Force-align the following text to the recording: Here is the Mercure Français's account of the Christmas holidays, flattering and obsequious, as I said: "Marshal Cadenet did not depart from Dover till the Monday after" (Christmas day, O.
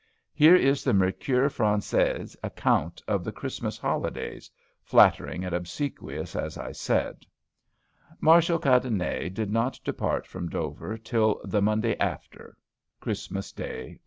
Here 0.33 0.55
is 0.55 0.83
the 0.83 0.95
Mercure 0.95 1.47
Français's 1.47 2.35
account 2.41 3.03
of 3.07 3.23
the 3.23 3.31
Christmas 3.31 3.77
holidays, 3.77 4.49
flattering 4.81 5.45
and 5.45 5.53
obsequious, 5.53 6.35
as 6.35 6.57
I 6.57 6.71
said: 6.71 7.17
"Marshal 8.19 8.57
Cadenet 8.57 9.31
did 9.35 9.51
not 9.51 9.79
depart 9.83 10.25
from 10.25 10.49
Dover 10.49 10.97
till 10.97 11.39
the 11.43 11.61
Monday 11.61 11.95
after" 11.99 12.57
(Christmas 12.99 13.51
day, 13.51 13.97
O. 13.99 13.99